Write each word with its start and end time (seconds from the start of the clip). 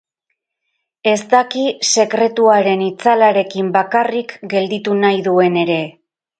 Ez 1.11 1.17
daki 1.33 1.65
sekretuaren 1.89 2.83
itzalarekin 2.87 3.69
bakarrik 3.79 4.37
gelditu 4.57 5.01
nahi 5.07 5.25
duen 5.33 5.65
ere. 5.69 5.81